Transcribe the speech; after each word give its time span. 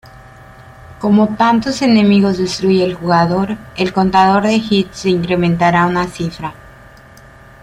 Cómo 0.99 1.35
tantos 1.35 1.83
enemigos 1.83 2.39
destruya 2.39 2.85
el 2.85 2.95
jugador, 2.95 3.55
el 3.77 3.93
contador 3.93 4.41
de 4.41 4.53
hits 4.55 4.97
se 5.01 5.09
incrementará 5.11 5.85
una 5.85 6.07
cifra. 6.07 6.55